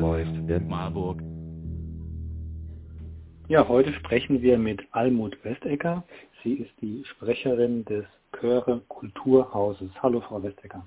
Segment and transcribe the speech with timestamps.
[0.00, 1.20] läuft in Marburg?
[3.48, 6.04] Ja, heute sprechen wir mit Almut Westecker.
[6.42, 8.04] Sie ist die Sprecherin des
[8.38, 9.90] Chöre Kulturhauses.
[10.02, 10.86] Hallo, Frau Westecker.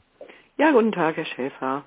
[0.57, 1.83] Ja, guten Tag, Herr Schäfer.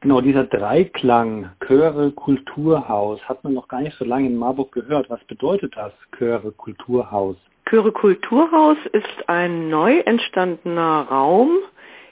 [0.00, 5.08] Genau, dieser Dreiklang Chöre Kulturhaus hat man noch gar nicht so lange in Marburg gehört.
[5.08, 7.36] Was bedeutet das, Chöre Kulturhaus?
[7.66, 11.48] Chöre Kulturhaus ist ein neu entstandener Raum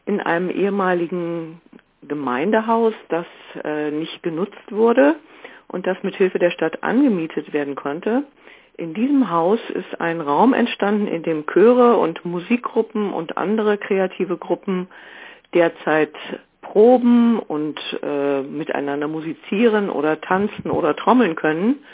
[0.06, 1.60] in einem ehemaligen
[2.06, 3.26] Gemeindehaus, das
[3.62, 5.16] äh, nicht genutzt wurde
[5.68, 8.24] und das mit Hilfe der Stadt angemietet werden konnte.
[8.76, 14.36] In diesem Haus ist ein Raum entstanden, in dem Chöre und Musikgruppen und andere kreative
[14.36, 14.88] Gruppen
[15.54, 16.14] derzeit
[16.62, 21.84] proben und äh, miteinander musizieren oder tanzen oder trommeln können,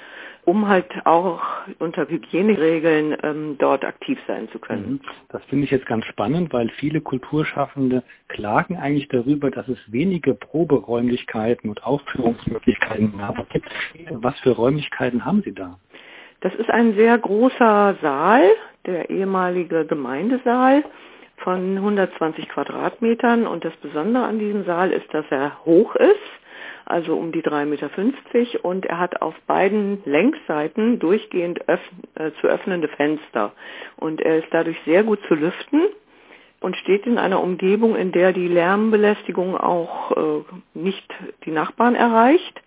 [0.49, 1.43] um halt auch
[1.79, 4.93] unter Hygieneregeln ähm, dort aktiv sein zu können.
[4.93, 5.01] Mhm.
[5.29, 10.33] Das finde ich jetzt ganz spannend, weil viele Kulturschaffende klagen eigentlich darüber, dass es wenige
[10.33, 13.13] Proberäumlichkeiten und Aufführungsmöglichkeiten
[13.53, 13.69] gibt.
[14.11, 15.79] Was für Räumlichkeiten haben Sie da?
[16.41, 18.49] Das ist ein sehr großer Saal,
[18.87, 20.83] der ehemalige Gemeindesaal
[21.45, 26.17] von 120 Quadratmetern und das Besondere an diesem Saal ist, dass er hoch ist,
[26.89, 31.81] also um die 3,50 Meter und er hat auf beiden Längsseiten durchgehend öff
[32.15, 33.53] äh, zu öffnende Fenster.
[33.97, 35.83] Und er ist dadurch sehr gut zu lüften
[36.61, 40.45] und steht in einer Umgebung, in der die Lärmbelästigung auch äh,
[40.75, 42.63] nicht die Nachbarn erreicht.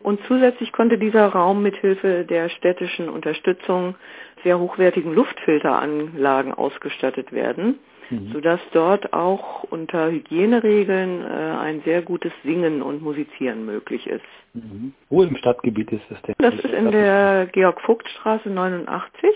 [0.00, 3.96] Und zusätzlich konnte dieser Raum mithilfe der städtischen Unterstützung
[4.44, 7.78] sehr hochwertigen Luftfilteranlagen ausgestattet werden
[8.10, 8.32] mhm.
[8.32, 14.24] sodass dort auch unter Hygieneregeln äh, ein sehr gutes Singen und Musizieren möglich ist.
[14.54, 14.92] Mhm.
[15.08, 16.34] Wo im Stadtgebiet ist es denn?
[16.38, 19.30] Das ist in der Georg-Vogt-Straße 89,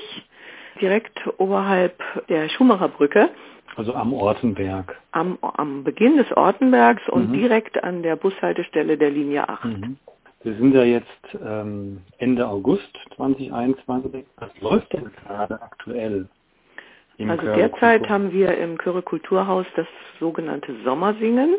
[0.81, 3.31] direkt oberhalb der Schumacherbrücke.
[3.77, 4.97] Also am Ortenberg.
[5.12, 7.34] Am, am Beginn des Ortenbergs und mhm.
[7.34, 9.64] direkt an der Bushaltestelle der Linie 8.
[9.64, 9.97] Mhm.
[10.45, 14.25] Wir sind ja jetzt ähm, Ende August 2021.
[14.36, 16.29] Was läuft denn gerade aktuell?
[17.18, 19.86] Also derzeit haben wir im Chöre Kulturhaus das
[20.18, 21.56] sogenannte Sommersingen.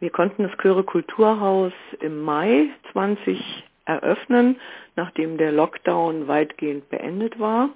[0.00, 4.56] Wir konnten das Chöre Kulturhaus im Mai 20 eröffnen,
[4.96, 7.70] nachdem der Lockdown weitgehend beendet war.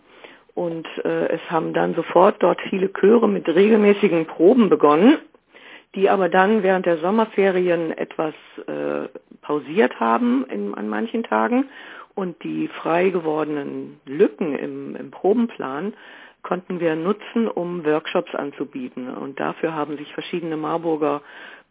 [0.55, 5.19] Und äh, es haben dann sofort dort viele Chöre mit regelmäßigen Proben begonnen,
[5.95, 8.35] die aber dann während der Sommerferien etwas
[8.67, 9.09] äh,
[9.43, 11.69] pausiert haben in, an manchen Tagen.
[12.15, 15.93] Und die frei gewordenen Lücken im, im Probenplan
[16.47, 19.09] konnten wir nutzen, um Workshops anzubieten.
[19.09, 21.23] Und dafür haben sich verschiedene Marburger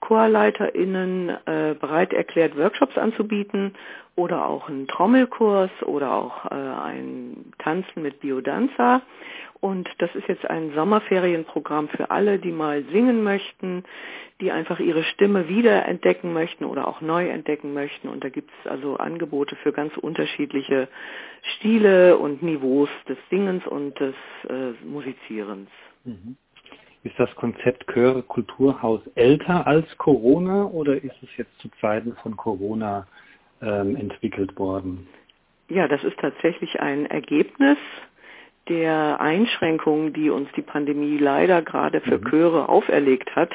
[0.01, 3.73] ChorleiterInnen äh, bereit erklärt, Workshops anzubieten
[4.17, 9.01] oder auch einen Trommelkurs oder auch äh, ein Tanzen mit Biodanza.
[9.61, 13.83] Und das ist jetzt ein Sommerferienprogramm für alle, die mal singen möchten,
[14.41, 18.09] die einfach ihre Stimme wiederentdecken möchten oder auch neu entdecken möchten.
[18.09, 20.89] Und da gibt es also Angebote für ganz unterschiedliche
[21.55, 24.15] Stile und Niveaus des Singens und des
[24.49, 25.69] äh, Musizierens.
[26.03, 26.35] Mhm.
[27.03, 32.35] Ist das Konzept Chöre Kulturhaus älter als Corona oder ist es jetzt zu Zeiten von
[32.35, 33.07] Corona
[33.61, 35.07] ähm, entwickelt worden?
[35.69, 37.77] Ja, das ist tatsächlich ein Ergebnis
[38.69, 42.25] der Einschränkungen, die uns die Pandemie leider gerade für mhm.
[42.29, 43.51] Chöre auferlegt hat.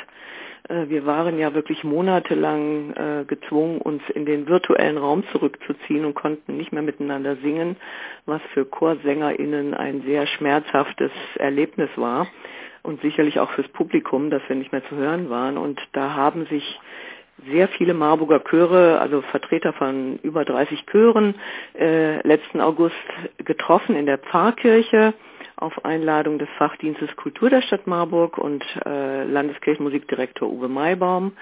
[0.69, 6.15] Äh, wir waren ja wirklich monatelang äh, gezwungen, uns in den virtuellen Raum zurückzuziehen und
[6.15, 7.77] konnten nicht mehr miteinander singen,
[8.27, 12.29] was für ChorsängerInnen ein sehr schmerzhaftes Erlebnis war
[12.83, 15.59] und sicherlich auch fürs Publikum, dass wir nicht mehr zu hören waren.
[15.59, 16.81] Und da haben sich
[17.49, 21.35] sehr viele Marburger Chöre, also Vertreter von über 30 Chören,
[21.79, 22.95] äh, letzten August
[23.39, 25.15] getroffen in der Pfarrkirche
[25.57, 31.33] auf Einladung des Fachdienstes Kultur der Stadt Marburg und äh, Landeskirchenmusikdirektor Uwe Maibaum.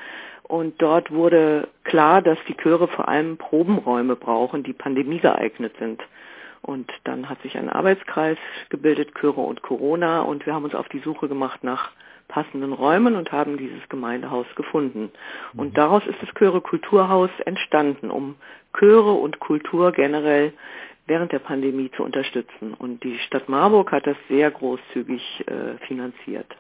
[0.43, 6.03] Und dort wurde klar, dass die Chöre vor allem Probenräume brauchen, die pandemiegeeignet sind.
[6.63, 8.39] Und dann hat sich ein Arbeitskreis
[8.71, 11.93] gebildet, Chöre und Corona, und wir haben uns auf die Suche gemacht nach
[12.29, 15.11] passenden Räumen und haben dieses Gemeindehaus gefunden.
[15.57, 15.75] Und mhm.
[15.75, 18.37] daraus ist das Chöre Kulturhaus entstanden, um
[18.79, 20.53] Chöre und Kultur generell
[21.07, 22.75] während der Pandemie zu unterstützen.
[22.75, 26.55] Und die Stadt Marburg hat das sehr großzügig äh, finanziert.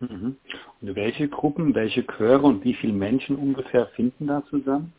[0.00, 0.36] Mhm.
[0.80, 4.92] Und welche Gruppen, welche Chöre und wie viele Menschen ungefähr finden da zusammen?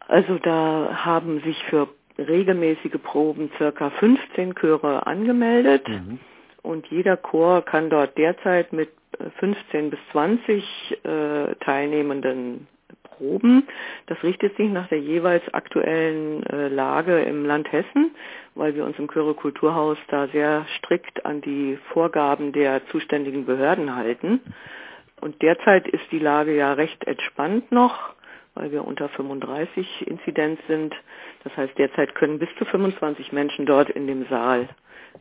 [0.00, 1.88] Also da haben sich für
[2.18, 5.86] regelmäßige Proben circa 15 Chöre angemeldet.
[5.88, 6.18] Mhm.
[6.62, 8.90] Und jeder Chor kann dort derzeit mit
[9.38, 12.66] 15 äh, bis 20 äh, Teilnehmenden
[13.18, 13.66] proben.
[14.06, 18.12] Das richtet sich nach der jeweils aktuellen äh, Lage im Land Hessen,
[18.54, 23.94] weil wir uns im Chöre Kulturhaus da sehr strikt an die Vorgaben der zuständigen Behörden
[23.94, 24.40] halten.
[25.20, 28.14] Und derzeit ist die Lage ja recht entspannt noch,
[28.54, 30.94] weil wir unter 35 Inzidenz sind.
[31.44, 34.68] Das heißt, derzeit können bis zu 25 Menschen dort in dem Saal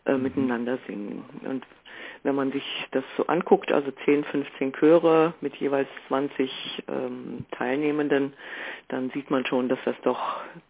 [0.06, 0.24] äh, mhm.
[0.24, 1.24] miteinander singen.
[1.44, 1.66] Und
[2.24, 8.34] wenn man sich das so anguckt, also 10, 15 Chöre mit jeweils 20 ähm, Teilnehmenden,
[8.90, 10.20] dann sieht man schon, dass das doch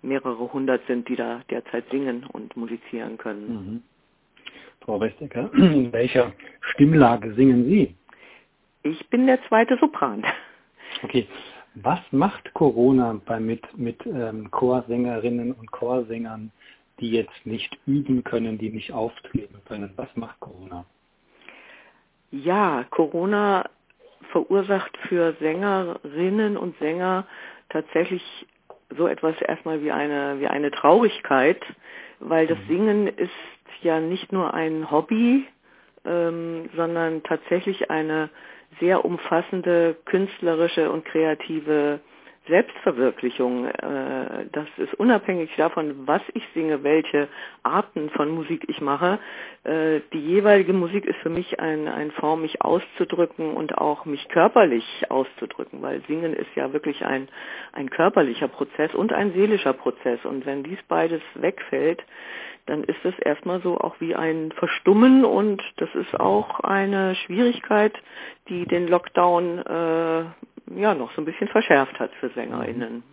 [0.02, 3.50] mehrere hundert sind, die da derzeit singen und musizieren können.
[3.50, 3.84] Mhm.
[4.82, 7.96] Frau Westecker, in welcher Stimmlage singen Sie?
[8.84, 10.24] Ich bin der zweite Sopran.
[11.04, 11.28] Okay.
[11.76, 16.52] Was macht Corona bei mit, mit ähm, Chorsängerinnen und Chorsängern,
[17.00, 19.94] die jetzt nicht üben können, die nicht auftreten können?
[19.96, 20.86] Was macht Corona?
[22.32, 23.70] Ja, Corona
[24.32, 27.26] verursacht für Sängerinnen und Sänger
[27.70, 28.24] tatsächlich
[28.98, 31.62] so etwas erstmal wie eine, wie eine Traurigkeit,
[32.20, 32.68] weil das mhm.
[32.68, 33.32] Singen ist
[33.82, 35.46] ja nicht nur ein Hobby,
[36.06, 38.30] ähm, sondern tatsächlich eine
[38.80, 42.00] sehr umfassende künstlerische und kreative
[42.48, 43.66] Selbstverwirklichung.
[43.66, 47.28] Äh, das ist unabhängig davon, was ich singe, welche
[47.64, 49.20] Arten von Musik ich mache.
[49.64, 54.28] Äh, die jeweilige Musik ist für mich ein, eine Form, mich auszudrücken und auch mich
[54.30, 57.28] körperlich auszudrücken, weil Singen ist ja wirklich ein,
[57.74, 60.24] ein körperlicher Prozess und ein seelischer Prozess.
[60.26, 62.04] Und wenn dies beides wegfällt,
[62.68, 67.94] dann ist es erstmal so auch wie ein Verstummen und das ist auch eine Schwierigkeit,
[68.50, 70.26] die den Lockdown äh,
[70.76, 73.04] ja noch so ein bisschen verschärft hat für SängerInnen.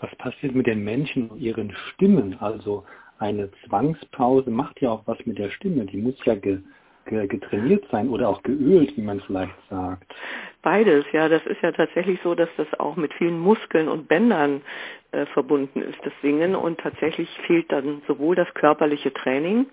[0.00, 2.36] Was passiert mit den Menschen und ihren Stimmen?
[2.40, 2.84] Also
[3.18, 5.86] eine Zwangspause macht ja auch was mit der Stimme.
[5.86, 6.60] Die muss ja ge,
[7.04, 10.14] getrainiert sein oder auch geölt, wie man vielleicht sagt.
[10.62, 14.62] Beides, ja, das ist ja tatsächlich so, dass das auch mit vielen Muskeln und Bändern
[15.12, 16.56] äh, verbunden ist, das Singen.
[16.56, 19.66] Und tatsächlich fehlt dann sowohl das körperliche Training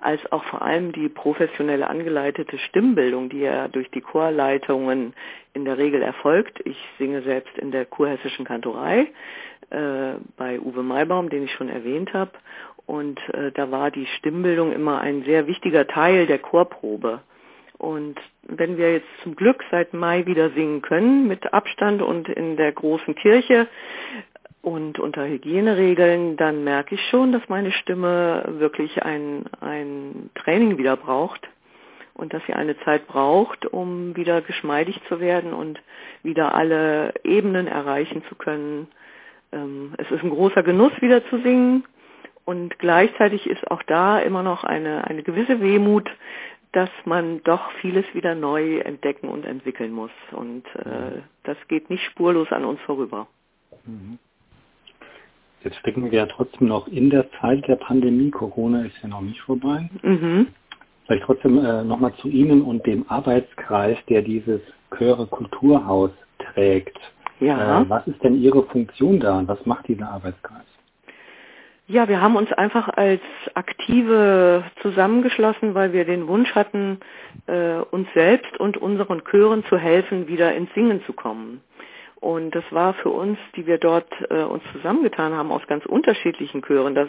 [0.00, 5.14] als auch vor allem die professionelle angeleitete Stimmbildung, die ja durch die Chorleitungen
[5.54, 6.60] in der Regel erfolgt.
[6.66, 9.06] Ich singe selbst in der kurhessischen Kantorei
[9.70, 12.32] äh, bei Uwe Maibaum, den ich schon erwähnt habe.
[12.86, 17.20] Und äh, da war die Stimmbildung immer ein sehr wichtiger Teil der Chorprobe.
[17.78, 22.56] Und wenn wir jetzt zum Glück seit Mai wieder singen können, mit Abstand und in
[22.56, 23.66] der großen Kirche
[24.62, 30.96] und unter Hygieneregeln, dann merke ich schon, dass meine Stimme wirklich ein, ein Training wieder
[30.96, 31.48] braucht
[32.14, 35.80] und dass sie eine Zeit braucht, um wieder geschmeidig zu werden und
[36.22, 38.88] wieder alle Ebenen erreichen zu können.
[39.52, 41.84] Ähm, es ist ein großer Genuss, wieder zu singen.
[42.44, 46.10] Und gleichzeitig ist auch da immer noch eine, eine gewisse Wehmut,
[46.72, 50.10] dass man doch vieles wieder neu entdecken und entwickeln muss.
[50.32, 51.22] Und äh, mhm.
[51.44, 53.28] das geht nicht spurlos an uns vorüber.
[53.86, 54.18] Mhm.
[55.62, 58.30] Jetzt stecken wir ja trotzdem noch in der Zeit der Pandemie.
[58.30, 59.88] Corona ist ja noch nicht vorbei.
[60.02, 60.48] Mhm.
[61.06, 64.60] Vielleicht trotzdem äh, nochmal zu Ihnen und dem Arbeitskreis, der dieses
[64.98, 66.98] Chöre Kulturhaus trägt.
[67.40, 67.82] Ja.
[67.82, 70.66] Äh, was ist denn Ihre Funktion da und was macht dieser Arbeitskreis?
[71.86, 73.20] Ja, wir haben uns einfach als
[73.52, 76.98] Aktive zusammengeschlossen, weil wir den Wunsch hatten,
[77.46, 81.60] äh, uns selbst und unseren Chören zu helfen, wieder ins Singen zu kommen.
[82.20, 86.62] Und das war für uns, die wir dort äh, uns zusammengetan haben, aus ganz unterschiedlichen
[86.62, 86.94] Chören.
[86.94, 87.08] dass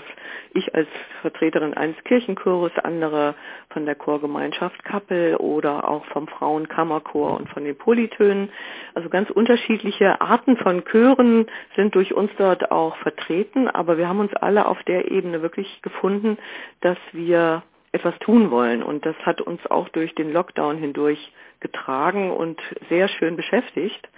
[0.54, 0.88] ich als
[1.22, 3.36] Vertreterin eines Kirchenchores, andere
[3.70, 8.50] von der Chorgemeinschaft Kappel oder auch vom Frauenkammerchor und von den Polytönen.
[8.94, 13.70] Also ganz unterschiedliche Arten von Chören sind durch uns dort auch vertreten.
[13.70, 16.38] Aber wir haben uns alle auf der Ebene wirklich gefunden,
[16.82, 17.64] dass wir
[17.96, 18.84] etwas tun wollen.
[18.84, 24.10] Und das hat uns auch durch den Lockdown hindurch getragen und sehr schön beschäftigt.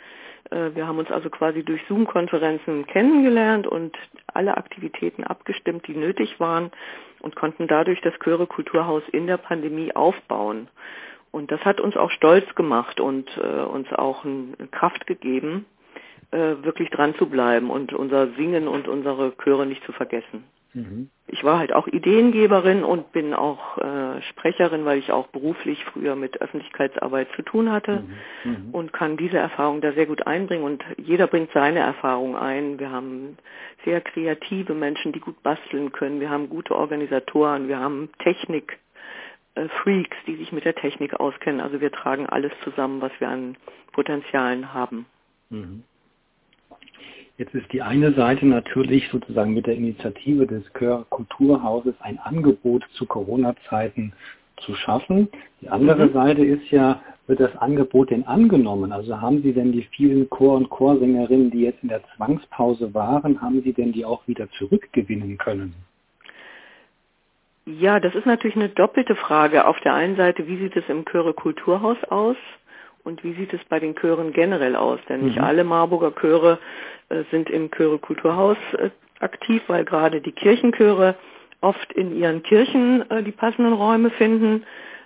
[0.51, 3.97] Äh, wir haben uns also quasi durch Zoom-Konferenzen kennengelernt und
[4.33, 6.71] alle Aktivitäten abgestimmt, die nötig waren
[7.19, 10.67] und konnten dadurch das Chöre Kulturhaus in der Pandemie aufbauen.
[11.31, 14.25] Und das hat uns auch stolz gemacht und äh, uns auch
[14.71, 15.65] Kraft gegeben,
[16.31, 20.45] äh, wirklich dran zu bleiben und unser Singen und unsere Chöre nicht zu vergessen.
[20.73, 21.09] Mhm.
[21.27, 26.15] Ich war halt auch Ideengeberin und bin auch äh, Sprecherin, weil ich auch beruflich früher
[26.15, 28.03] mit Öffentlichkeitsarbeit zu tun hatte
[28.43, 28.51] mhm.
[28.51, 28.69] Mhm.
[28.71, 32.79] und kann diese Erfahrung da sehr gut einbringen und jeder bringt seine Erfahrung ein.
[32.79, 33.37] Wir haben
[33.85, 36.19] sehr kreative Menschen, die gut basteln können.
[36.19, 38.79] Wir haben gute Organisatoren, wir haben Technik.
[39.57, 41.61] Äh, Freaks, die sich mit der Technik auskennen.
[41.61, 43.57] Also wir tragen alles zusammen, was wir an
[43.91, 45.05] Potenzialen haben.
[47.37, 52.83] Jetzt ist die eine Seite natürlich sozusagen mit der Initiative des Kör Kulturhauses ein Angebot
[52.93, 54.11] zu Corona-Zeiten
[54.61, 55.27] zu schaffen.
[55.61, 56.13] Die andere mhm.
[56.13, 58.91] Seite ist ja, wird das Angebot denn angenommen?
[58.91, 63.39] Also haben Sie denn die vielen Chor- und Chorsängerinnen, die jetzt in der Zwangspause waren,
[63.39, 65.75] haben Sie denn die auch wieder zurückgewinnen können?
[67.67, 69.67] Ja, das ist natürlich eine doppelte Frage.
[69.67, 72.37] Auf der einen Seite, wie sieht es im Chöre Kulturhaus aus?
[73.07, 74.99] und wie sieht es bei den Chören generell aus?
[75.07, 75.43] Denn nicht mhm.
[75.43, 76.59] alle Marburger Chöre
[77.31, 81.15] sind im Chöre Kulturhaus äh, aktiv, weil gerade die Kirchenchöre
[81.61, 84.63] oft in ihren Kirchen äh, die passenden Räume finden,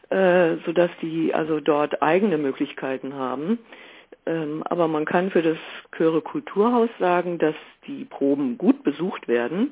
[0.10, 3.60] äh, sodass die also dort eigene Möglichkeiten haben.
[4.26, 5.58] Ähm, aber man kann für das
[5.96, 7.56] Chöre Kulturhaus sagen, dass
[7.88, 9.72] die Proben gut besucht werden,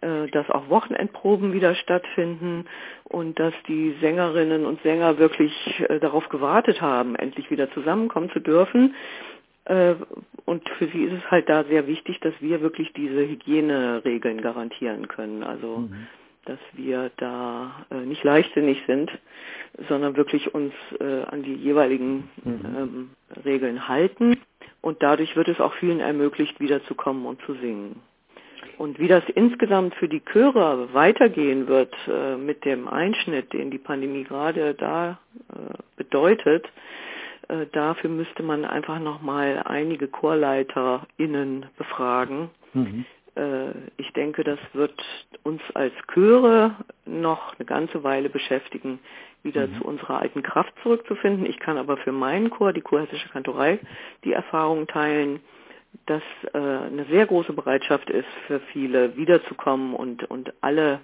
[0.00, 2.64] äh, dass auch Wochenendproben wieder stattfinden
[3.04, 5.52] und dass die Sängerinnen und Sänger wirklich
[5.88, 8.94] äh, darauf gewartet haben, endlich wieder zusammenkommen zu dürfen.
[9.64, 9.94] Äh,
[10.44, 15.08] und für sie ist es halt da sehr wichtig, dass wir wirklich diese Hygieneregeln garantieren
[15.08, 15.42] können.
[15.42, 16.06] Also mhm
[16.44, 19.10] dass wir da äh, nicht leichtsinnig sind,
[19.88, 22.60] sondern wirklich uns äh, an die jeweiligen mhm.
[22.76, 23.10] ähm,
[23.44, 24.40] Regeln halten.
[24.80, 28.00] Und dadurch wird es auch vielen ermöglicht, wiederzukommen und zu singen.
[28.78, 33.78] Und wie das insgesamt für die Chöre weitergehen wird äh, mit dem Einschnitt, den die
[33.78, 35.18] Pandemie gerade da
[35.50, 36.66] äh, bedeutet,
[37.50, 42.50] äh, dafür müsste man einfach nochmal einige ChorleiterInnen befragen.
[42.72, 43.04] Mhm
[43.36, 45.00] äh, ich denke, das wird
[45.42, 46.74] uns als Chöre
[47.06, 48.98] noch eine ganze Weile beschäftigen,
[49.42, 49.78] wieder mhm.
[49.78, 51.46] zu unserer alten Kraft zurückzufinden.
[51.46, 53.78] Ich kann aber für meinen Chor, die Chorhessische Kantorei,
[54.24, 55.40] die Erfahrung teilen,
[56.06, 61.00] dass äh, eine sehr große Bereitschaft ist für viele wiederzukommen und, und alle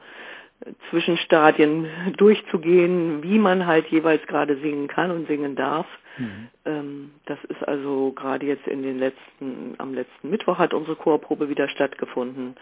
[0.90, 1.86] Zwischenstadien
[2.16, 5.86] durchzugehen, wie man halt jeweils gerade singen kann und singen darf.
[6.18, 6.48] Mhm.
[6.64, 11.48] Ähm, das ist also gerade jetzt in den letzten, am letzten Mittwoch hat unsere Chorprobe
[11.48, 12.56] wieder stattgefunden.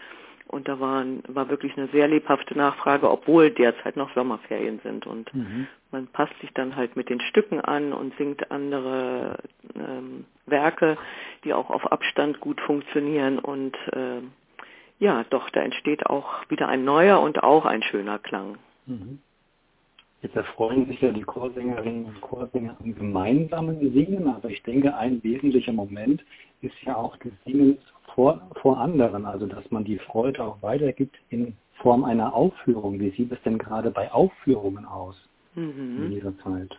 [0.47, 5.07] Und da waren, war wirklich eine sehr lebhafte Nachfrage, obwohl derzeit noch Sommerferien sind.
[5.07, 5.67] Und mhm.
[5.91, 9.39] man passt sich dann halt mit den Stücken an und singt andere
[9.75, 10.97] ähm, Werke,
[11.43, 13.39] die auch auf Abstand gut funktionieren.
[13.39, 14.21] Und äh,
[14.99, 18.57] ja, doch, da entsteht auch wieder ein neuer und auch ein schöner Klang.
[18.85, 19.19] Mhm.
[20.21, 25.21] Jetzt erfreuen sich ja die Chorsängerinnen und Chorsänger am gemeinsamen Singen, aber ich denke, ein
[25.23, 26.23] wesentlicher Moment
[26.61, 27.77] ist ja auch das Singen
[28.15, 32.99] vor, vor anderen, also dass man die Freude auch weitergibt in Form einer Aufführung.
[32.99, 35.15] Wie sieht es denn gerade bei Aufführungen aus
[35.53, 36.05] mhm.
[36.05, 36.75] in dieser Zeit?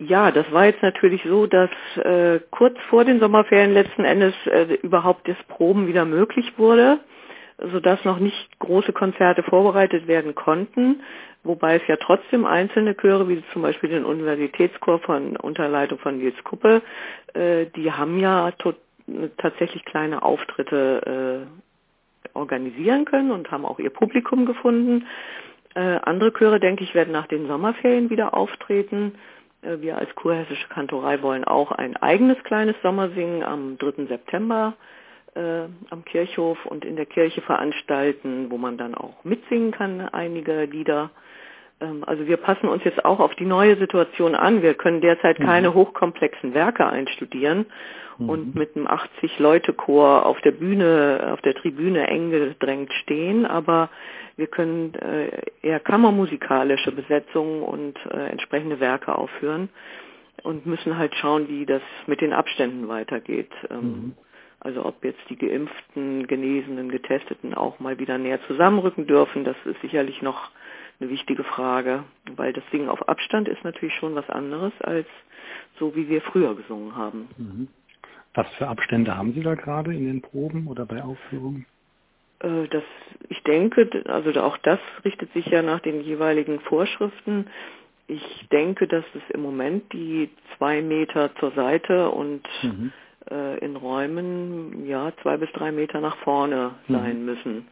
[0.00, 4.78] Ja, das war jetzt natürlich so, dass äh, kurz vor den Sommerferien letzten Endes äh,
[4.82, 7.00] überhaupt das Proben wieder möglich wurde,
[7.70, 11.02] sodass noch nicht große Konzerte vorbereitet werden konnten,
[11.42, 16.42] wobei es ja trotzdem einzelne Chöre, wie zum Beispiel den Universitätschor von Unterleitung von Nils
[16.44, 16.80] Kuppe,
[17.34, 18.52] äh, die haben ja
[19.36, 21.46] tatsächlich kleine Auftritte
[22.24, 25.06] äh, organisieren können und haben auch ihr Publikum gefunden.
[25.74, 29.12] Äh, andere Chöre, denke ich, werden nach den Sommerferien wieder auftreten.
[29.62, 34.06] Äh, wir als kurhessische Kantorei wollen auch ein eigenes kleines Sommersingen am 3.
[34.06, 34.74] September
[35.34, 40.64] äh, am Kirchhof und in der Kirche veranstalten, wo man dann auch mitsingen kann, einige
[40.64, 41.10] Lieder.
[41.80, 44.62] Ähm, also wir passen uns jetzt auch auf die neue Situation an.
[44.62, 45.44] Wir können derzeit mhm.
[45.44, 47.66] keine hochkomplexen Werke einstudieren
[48.18, 48.28] mhm.
[48.28, 53.90] und mit einem 80-Leute-Chor auf der Bühne, auf der Tribüne eng gedrängt stehen, aber
[54.36, 55.30] wir können äh,
[55.62, 59.68] eher kammermusikalische Besetzungen und äh, entsprechende Werke aufführen
[60.42, 63.50] und müssen halt schauen, wie das mit den Abständen weitergeht.
[63.70, 64.14] Ähm, mhm.
[64.60, 69.80] Also ob jetzt die Geimpften, Genesenen, Getesteten auch mal wieder näher zusammenrücken dürfen, das ist
[69.80, 70.50] sicherlich noch
[71.00, 72.04] eine wichtige Frage,
[72.36, 75.06] weil das Singen auf Abstand ist natürlich schon was anderes als
[75.78, 77.28] so, wie wir früher gesungen haben.
[77.36, 77.68] Mhm.
[78.34, 81.66] Was für Abstände haben Sie da gerade in den Proben oder bei Aufführungen?
[82.40, 82.84] Äh, das,
[83.28, 87.46] ich denke, also auch das richtet sich ja nach den jeweiligen Vorschriften.
[88.06, 92.92] Ich denke, dass es im Moment die zwei Meter zur Seite und mhm.
[93.30, 96.92] äh, in Räumen ja zwei bis drei Meter nach vorne mhm.
[96.92, 97.68] sein müssen.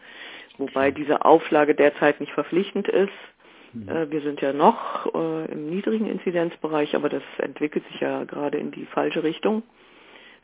[0.59, 3.13] Wobei diese Auflage derzeit nicht verpflichtend ist.
[3.73, 3.89] Mhm.
[3.89, 8.59] Äh, wir sind ja noch äh, im niedrigen Inzidenzbereich, aber das entwickelt sich ja gerade
[8.59, 9.63] in die falsche Richtung,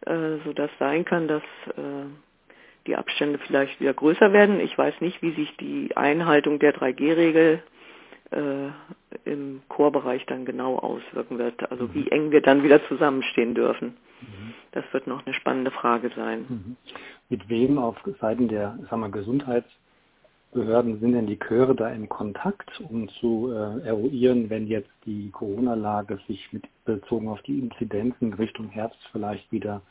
[0.07, 1.43] äh, sodass sein kann, dass
[2.87, 4.61] die Abstände vielleicht wieder größer werden.
[4.61, 7.63] Ich weiß nicht, wie sich die Einhaltung der 3G-Regel
[8.31, 8.69] äh,
[9.25, 11.71] im Chorbereich dann genau auswirken wird.
[11.71, 11.95] Also mhm.
[11.95, 13.97] wie eng wir dann wieder zusammenstehen dürfen.
[14.21, 14.55] Mhm.
[14.73, 16.47] Das wird noch eine spannende Frage sein.
[16.49, 16.77] Mhm.
[17.29, 19.65] Mit wem auf Seiten der sagen wir,
[20.55, 25.31] Gesundheitsbehörden sind denn die Chöre da im Kontakt, um zu äh, eruieren, wenn jetzt die
[25.33, 29.83] Corona-Lage sich mit bezogen auf die Inzidenzen Richtung Herbst vielleicht wieder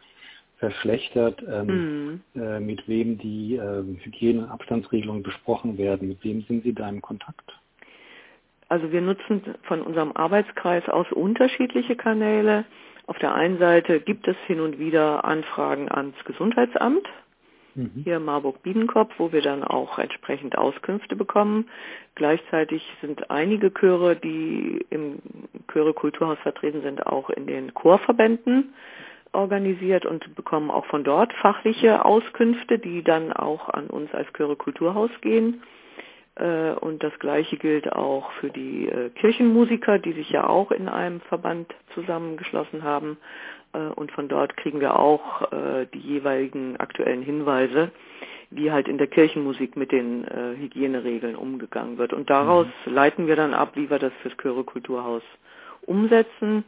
[0.58, 2.41] verschlechtert, ähm, mhm.
[2.41, 6.08] äh, mit wem die äh, Hygiene- und Abstandsregelungen besprochen werden.
[6.08, 7.51] Mit wem sind Sie da im Kontakt?
[8.70, 12.63] Also wir nutzen von unserem Arbeitskreis aus unterschiedliche Kanäle.
[13.05, 17.05] Auf der einen Seite gibt es hin und wieder Anfragen ans Gesundheitsamt.
[17.75, 17.92] Mhm.
[18.03, 21.70] hier Marburg-Biedenkopf, wo wir dann auch entsprechend Auskünfte bekommen.
[22.15, 25.20] Gleichzeitig sind einige Chöre, die im
[25.72, 28.74] Chöre Kulturhaus vertreten sind, auch in den Chorverbänden
[29.32, 34.56] organisiert und bekommen auch von dort fachliche Auskünfte, die dann auch an uns als Chöre
[34.56, 35.63] Kulturhaus gehen.
[36.36, 40.88] Äh, und das Gleiche gilt auch für die äh, Kirchenmusiker, die sich ja auch in
[40.88, 43.18] einem Verband zusammengeschlossen haben.
[43.74, 45.50] Äh, und von dort kriegen wir auch
[45.94, 47.92] die jeweiligen aktuellen Hinweise,
[48.50, 50.25] wie halt in der Kirchenmusik mit den
[50.58, 52.13] Hygieneregeln umgegangen wird.
[52.13, 52.94] Und daraus mhm.
[52.94, 55.24] leiten wir dann ab, wie wir das fürs Chöre Kulturhaus
[55.82, 56.63] umsetzen.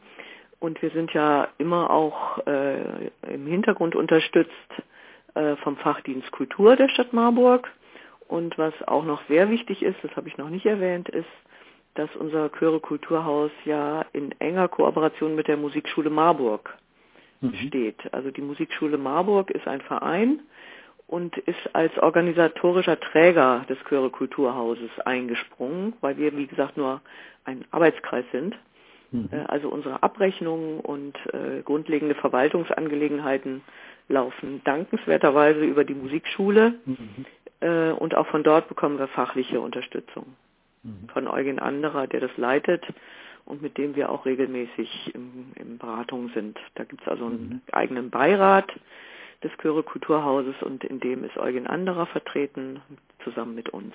[0.59, 4.51] Und wir sind ja immer auch im Hintergrund unterstützt
[5.63, 7.69] vom Fachdienst Kultur der Stadt Marburg
[8.27, 11.29] und was auch noch sehr wichtig ist, das habe ich noch nicht erwähnt, ist,
[11.93, 16.75] dass unser Chöre Kulturhaus ja in enger Kooperation mit der Musikschule Marburg
[17.41, 17.53] mhm.
[17.67, 18.13] steht.
[18.13, 20.41] Also die Musikschule Marburg ist ein Verein
[21.07, 27.01] und ist als organisatorischer Träger des Chöre Kulturhauses eingesprungen, weil wir, wie gesagt, nur
[27.43, 28.55] ein Arbeitskreis sind.
[29.11, 29.29] Mhm.
[29.31, 33.61] Äh, also unsere Abrechnungen und äh, grundlegende Verwaltungsangelegenheiten
[34.07, 36.75] laufen dankenswerterweise über die Musikschule.
[36.85, 37.25] Mhm
[37.65, 40.35] äh, und auch von dort bekommen wir fachliche Unterstützung.
[40.83, 41.09] Mhm.
[41.11, 42.83] Von Eugen Anderer, der das leitet
[43.45, 46.57] und mit dem wir auch regelmäßig in, in Beratung sind.
[46.75, 47.61] Da gibt es also einen mhm.
[47.71, 48.71] eigenen Beirat
[49.43, 52.81] des Chöre Kulturhauses und in dem ist Eugen Anderer vertreten,
[53.23, 53.93] zusammen mit uns.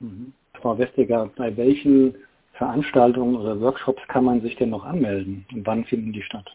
[0.00, 0.32] Mhm.
[0.60, 2.14] Frau Westiger, bei welchen
[2.54, 6.50] Veranstaltungen oder Workshops kann man sich denn noch anmelden und wann finden die statt?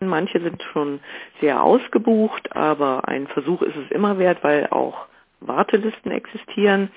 [0.00, 1.00] Manche sind schon
[1.40, 5.06] sehr ausgebucht, aber ein Versuch ist es immer wert, weil auch
[5.40, 6.90] Wartelisten existieren.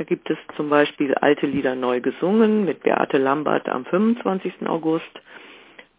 [0.00, 4.66] Da gibt es zum Beispiel Alte Lieder neu gesungen mit Beate Lambert am 25.
[4.66, 5.04] August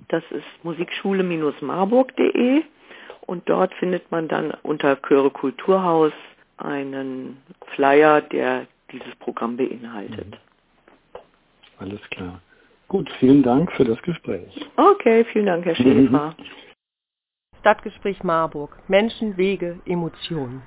[0.08, 2.62] das ist musikschule-marburg.de
[3.22, 6.12] und dort findet man dann unter Chöre Kulturhaus
[6.56, 7.42] einen
[7.74, 10.30] Flyer, der dieses Programm beinhaltet.
[10.30, 11.18] Mhm.
[11.78, 12.40] Alles klar.
[12.90, 14.68] Gut, vielen Dank für das Gespräch.
[14.76, 16.34] Okay, vielen Dank, Herr Schäfer.
[16.36, 16.44] Mhm.
[17.60, 18.76] Stadtgespräch Marburg.
[18.88, 20.60] Menschen, Wege, Emotionen.